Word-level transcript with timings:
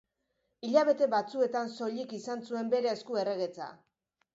Hilabete 0.67 1.09
batzuetan 1.11 1.71
soilik 1.77 2.19
izan 2.23 2.45
zuen 2.49 2.77
bere 2.77 2.95
esku 2.97 3.25
erregetza. 3.27 3.75